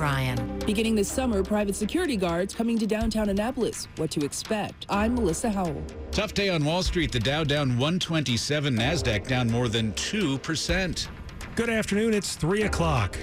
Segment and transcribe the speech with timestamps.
[0.00, 0.58] O'Brien.
[0.60, 3.86] Beginning this summer, private security guards coming to downtown Annapolis.
[3.96, 4.86] What to expect.
[4.88, 5.84] I'm Melissa Howell.
[6.10, 7.12] Tough day on Wall Street.
[7.12, 11.08] The Dow down 127, NASDAQ down more than 2%.
[11.54, 12.14] Good afternoon.
[12.14, 13.18] It's 3 o'clock.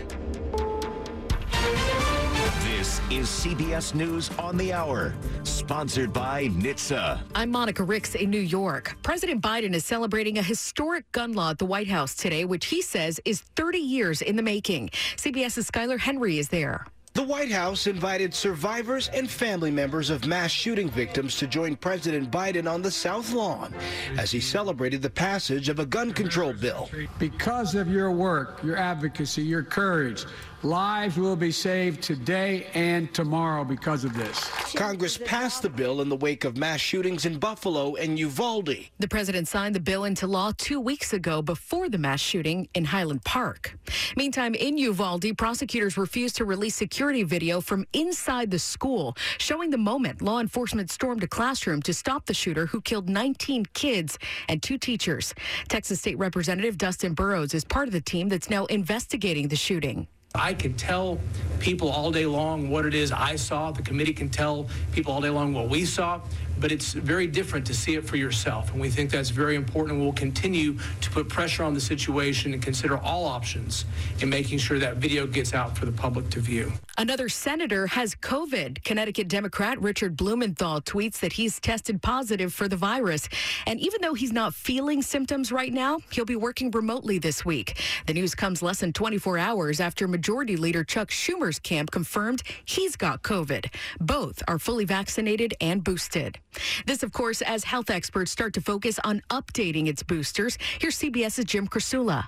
[3.09, 5.13] This is CBS News on the Hour,
[5.43, 7.19] sponsored by NHTSA.
[7.35, 8.97] I'm Monica Ricks in New York.
[9.01, 12.81] President Biden is celebrating a historic gun law at the White House today, which he
[12.81, 14.89] says is 30 years in the making.
[15.15, 16.85] CBS's Skyler Henry is there.
[17.17, 22.29] The White House invited survivors and family members of mass shooting victims to join President
[22.29, 23.73] Biden on the South Lawn
[24.19, 26.91] as he celebrated the passage of a gun control bill.
[27.17, 30.25] Because of your work, your advocacy, your courage,
[30.63, 34.49] Lives will be saved today and tomorrow because of this.
[34.73, 38.89] Congress passed the bill in the wake of mass shootings in Buffalo and Uvalde.
[38.97, 42.85] The president signed the bill into law two weeks ago before the mass shooting in
[42.85, 43.77] Highland Park.
[44.15, 49.77] Meantime, in Uvalde, prosecutors refused to release security video from inside the school showing the
[49.77, 54.17] moment law enforcement stormed a classroom to stop the shooter who killed 19 kids
[54.49, 55.35] and two teachers.
[55.69, 60.07] Texas State Representative Dustin Burrows is part of the team that's now investigating the shooting.
[60.37, 61.19] I can tell
[61.59, 63.71] people all day long what it is I saw.
[63.71, 66.21] The committee can tell people all day long what we saw
[66.59, 68.71] but it's very different to see it for yourself.
[68.71, 69.99] And we think that's very important.
[69.99, 73.85] We'll continue to put pressure on the situation and consider all options
[74.19, 76.71] in making sure that video gets out for the public to view.
[76.97, 78.83] Another senator has COVID.
[78.83, 83.29] Connecticut Democrat Richard Blumenthal tweets that he's tested positive for the virus.
[83.65, 87.79] And even though he's not feeling symptoms right now, he'll be working remotely this week.
[88.07, 92.95] The news comes less than 24 hours after Majority Leader Chuck Schumer's camp confirmed he's
[92.95, 93.73] got COVID.
[93.99, 96.39] Both are fully vaccinated and boosted.
[96.85, 100.57] This, of course, as health experts start to focus on updating its boosters.
[100.79, 102.27] Here's CBS's Jim Krasula.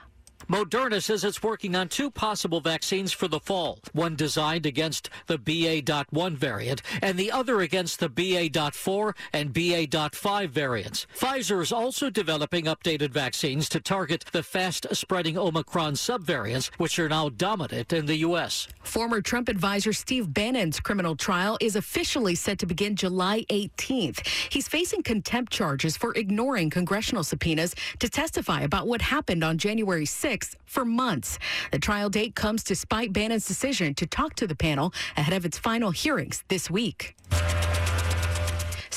[0.50, 5.38] Moderna says it's working on two possible vaccines for the fall, one designed against the
[5.38, 11.06] BA.1 variant and the other against the BA.4 and BA.5 variants.
[11.16, 17.10] Pfizer is also developing updated vaccines to target the fast spreading Omicron subvariants, which are
[17.10, 18.68] now dominant in the U.S.
[18.82, 24.26] Former Trump advisor Steve Bannon's criminal trial is officially set to begin July 18th.
[24.52, 30.06] He's facing contempt charges for ignoring congressional subpoenas to testify about what happened on January
[30.06, 31.40] 6th for months.
[31.72, 35.58] The trial date comes despite Bannon's decision to talk to the panel ahead of its
[35.58, 37.16] final hearings this week.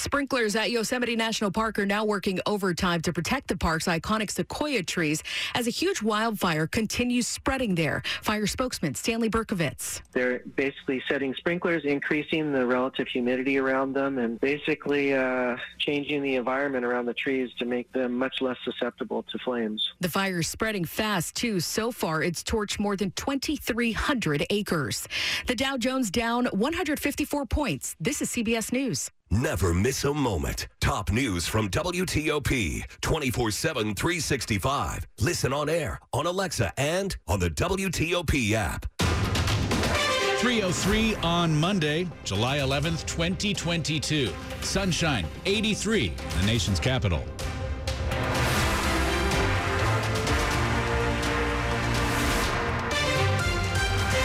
[0.02, 4.82] Sprinklers at Yosemite National Park are now working overtime to protect the park's iconic sequoia
[4.82, 5.22] trees
[5.54, 8.02] as a huge wildfire continues spreading there.
[8.20, 10.02] Fire spokesman Stanley Berkovitz.
[10.10, 16.34] They're basically setting sprinklers, increasing the relative humidity around them, and basically uh, changing the
[16.34, 19.92] environment around the trees to make them much less susceptible to flames.
[20.00, 21.60] The fire is spreading fast, too.
[21.60, 25.06] So far, it's torched more than 2,300 acres.
[25.46, 27.94] The Dow Jones down 154 points.
[28.00, 29.12] This is CBS News.
[29.32, 30.68] Never miss a moment.
[30.82, 35.06] Top news from WTOP 24 7, 365.
[35.20, 38.84] Listen on air, on Alexa, and on the WTOP app.
[38.98, 44.30] 303 on Monday, July 11th, 2022.
[44.60, 47.24] Sunshine, 83, the nation's capital.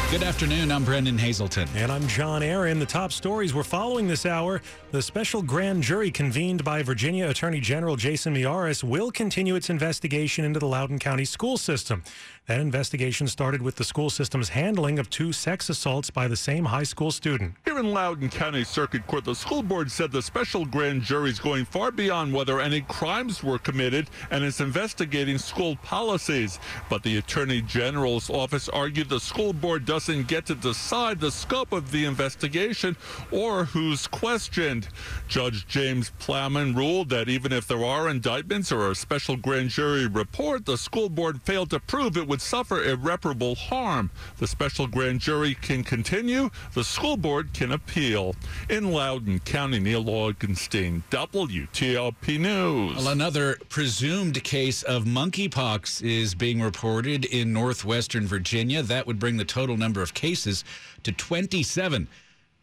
[0.09, 0.71] Good afternoon.
[0.71, 1.67] I'm Brennan Haselton.
[1.75, 2.79] And I'm John Aaron.
[2.79, 4.61] The top stories we're following this hour.
[4.91, 10.45] The special grand jury convened by Virginia Attorney General Jason Miyares will continue its investigation
[10.45, 12.03] into the Loudoun County school system.
[12.47, 16.63] That investigation started with the school system's handling of two sex assaults by the same
[16.63, 17.55] high school student.
[17.65, 21.41] Here in Loudoun County Circuit Court, the school board said the special grand jury is
[21.41, 26.57] going far beyond whether any crimes were committed and is investigating school policies.
[26.89, 31.73] But the Attorney General's office argued the school board doesn't get to decide the scope
[31.73, 32.95] of the investigation
[33.29, 34.87] or who's questioned.
[35.27, 40.07] Judge James Plowman ruled that even if there are indictments or a special grand jury
[40.07, 44.11] report, the school board failed to prove it was would suffer irreparable harm.
[44.37, 46.51] The special grand jury can continue.
[46.75, 48.35] The school board can appeal.
[48.69, 52.95] In Loudoun County, Neil Augenstein, WTOP News.
[52.95, 58.83] Well, another presumed case of monkeypox is being reported in northwestern Virginia.
[58.83, 60.63] That would bring the total number of cases
[61.01, 62.07] to 27.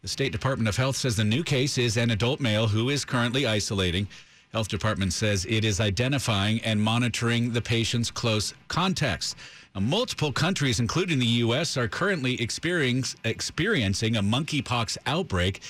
[0.03, 3.03] The State Department of Health says the new case is an adult male who is
[3.03, 4.07] currently isolating.
[4.55, 9.35] Health Department says it is identifying and monitoring the patient's close contacts.
[9.75, 15.61] Now, multiple countries, including the U.S., are currently experiencing a monkeypox outbreak.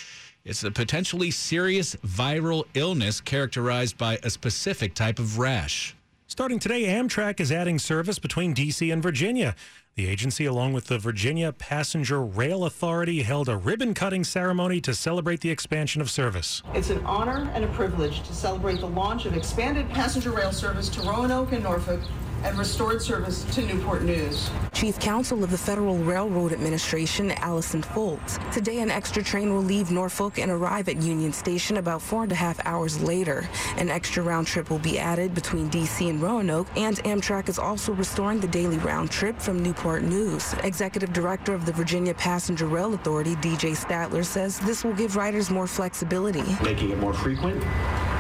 [0.44, 5.95] It's a potentially serious viral illness characterized by a specific type of rash.
[6.36, 8.92] Starting today, Amtrak is adding service between D.C.
[8.92, 9.56] and Virginia.
[9.96, 14.94] The agency, along with the Virginia Passenger Rail Authority, held a ribbon cutting ceremony to
[14.94, 16.62] celebrate the expansion of service.
[16.74, 20.90] It's an honor and a privilege to celebrate the launch of expanded passenger rail service
[20.90, 22.02] to Roanoke and Norfolk
[22.46, 24.52] and restored service to Newport News.
[24.74, 28.38] Chief Counsel of the Federal Railroad Administration, Allison Fultz.
[28.52, 32.32] Today, an extra train will leave Norfolk and arrive at Union Station about four and
[32.32, 33.50] a half hours later.
[33.78, 36.08] An extra round trip will be added between D.C.
[36.08, 40.54] and Roanoke, and Amtrak is also restoring the daily round trip from Newport News.
[40.64, 45.50] Executive Director of the Virginia Passenger Rail Authority, DJ Stadtler, says this will give riders
[45.50, 46.44] more flexibility.
[46.64, 47.64] Making it more frequent,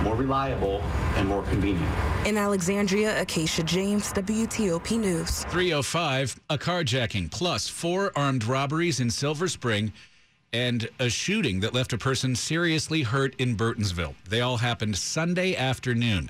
[0.05, 0.81] more reliable,
[1.15, 1.93] and more convenient.
[2.25, 5.43] In Alexandria, Acacia James, WTOP News.
[5.45, 9.91] 305, a carjacking plus four armed robberies in Silver Spring
[10.53, 14.13] and a shooting that left a person seriously hurt in Burtonsville.
[14.29, 16.29] They all happened Sunday afternoon.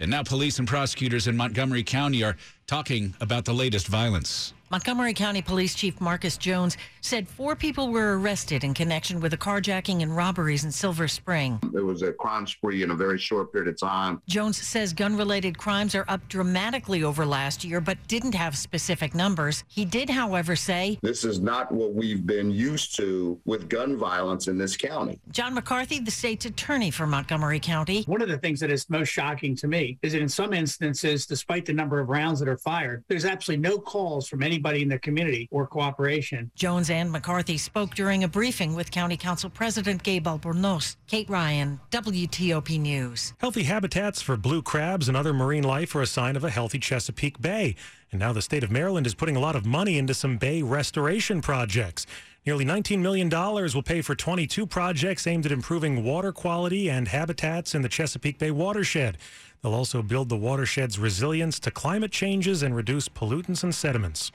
[0.00, 4.52] And now police and prosecutors in Montgomery County are talking about the latest violence.
[4.74, 9.36] Montgomery County Police Chief Marcus Jones said four people were arrested in connection with a
[9.36, 11.60] carjacking and robberies in Silver Spring.
[11.72, 14.20] There was a crime spree in a very short period of time.
[14.26, 19.14] Jones says gun related crimes are up dramatically over last year, but didn't have specific
[19.14, 19.62] numbers.
[19.68, 24.48] He did, however, say this is not what we've been used to with gun violence
[24.48, 25.20] in this county.
[25.30, 28.02] John McCarthy, the state's attorney for Montgomery County.
[28.06, 31.26] One of the things that is most shocking to me is that in some instances,
[31.26, 34.88] despite the number of rounds that are fired, there's absolutely no calls from anybody in
[34.88, 36.50] the community or cooperation.
[36.54, 40.96] Jones and McCarthy spoke during a briefing with County Council President Gabe Albornoz.
[41.06, 43.34] Kate Ryan, WTOP News.
[43.38, 46.78] Healthy habitats for blue crabs and other marine life are a sign of a healthy
[46.78, 47.76] Chesapeake Bay.
[48.10, 50.62] And now the state of Maryland is putting a lot of money into some bay
[50.62, 52.06] restoration projects.
[52.46, 57.74] Nearly $19 million will pay for 22 projects aimed at improving water quality and habitats
[57.74, 59.18] in the Chesapeake Bay watershed.
[59.62, 64.30] They'll also build the watershed's resilience to climate changes and reduce pollutants and sediments.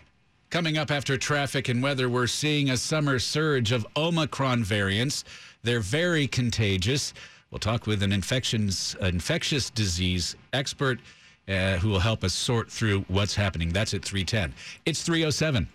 [0.50, 5.24] Coming up after traffic and weather, we're seeing a summer surge of Omicron variants.
[5.62, 7.14] They're very contagious.
[7.52, 11.02] We'll talk with an infections, infectious disease expert
[11.48, 13.70] uh, who will help us sort through what's happening.
[13.70, 14.56] That's at 310.
[14.88, 15.68] It's 307.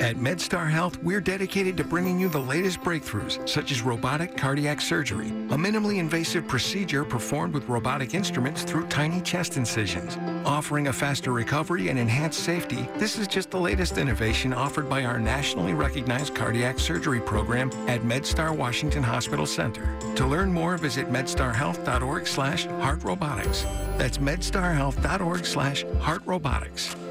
[0.00, 4.80] At MedStar Health, we're dedicated to bringing you the latest breakthroughs, such as robotic cardiac
[4.80, 10.16] surgery, a minimally invasive procedure performed with robotic instruments through tiny chest incisions.
[10.46, 15.04] Offering a faster recovery and enhanced safety, this is just the latest innovation offered by
[15.04, 19.94] our nationally recognized cardiac surgery program at MedStar Washington Hospital Center.
[20.14, 23.64] To learn more, visit medstarhealth.org slash heartrobotics.
[23.98, 27.09] That's medstarhealth.org slash heartrobotics.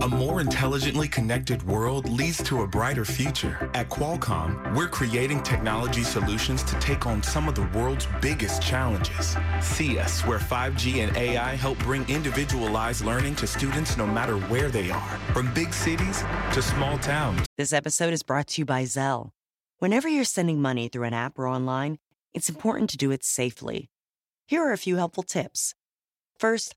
[0.00, 3.68] A more intelligently connected world leads to a brighter future.
[3.74, 9.36] At Qualcomm, we're creating technology solutions to take on some of the world's biggest challenges.
[9.60, 14.68] See us, where 5G and AI help bring individualized learning to students no matter where
[14.70, 16.22] they are, from big cities
[16.52, 17.44] to small towns.
[17.56, 19.30] This episode is brought to you by Zelle.
[19.80, 21.98] Whenever you're sending money through an app or online,
[22.32, 23.90] it's important to do it safely.
[24.46, 25.74] Here are a few helpful tips.
[26.38, 26.76] First,